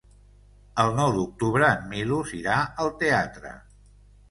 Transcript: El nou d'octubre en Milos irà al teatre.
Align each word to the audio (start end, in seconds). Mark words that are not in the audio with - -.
El 0.83 0.93
nou 0.99 1.11
d'octubre 1.17 1.69
en 1.75 1.85
Milos 1.93 2.33
irà 2.41 2.57
al 2.87 2.93
teatre. 3.05 3.57